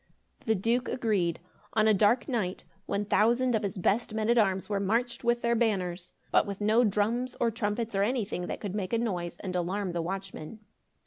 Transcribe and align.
The 0.47 0.55
Duke 0.55 0.87
agreed. 0.89 1.39
On 1.73 1.87
a 1.87 1.93
dark 1.93 2.27
night, 2.27 2.65
one 2.87 3.05
thousand 3.05 3.53
of 3.53 3.61
his 3.61 3.77
best 3.77 4.15
men 4.15 4.31
at 4.31 4.37
arms 4.39 4.67
were 4.67 4.79
marched 4.79 5.23
with 5.23 5.43
their 5.43 5.53
banners, 5.53 6.11
but 6.31 6.47
with 6.47 6.59
no 6.59 6.83
drums 6.83 7.35
or 7.39 7.51
trumpets, 7.51 7.93
or 7.93 8.01
anything 8.01 8.47
that 8.47 8.59
could 8.59 8.73
make 8.73 8.93
a 8.93 8.97
noise 8.97 9.37
and 9.41 9.55
alarm 9.55 9.91
the 9.91 10.01
watchmen. 10.01 10.61